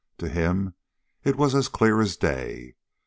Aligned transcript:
To 0.17 0.27
him 0.27 0.73
it 1.23 1.35
was 1.35 1.53
as 1.53 1.67
clear 1.67 2.01
as 2.01 2.17
day. 2.17 2.73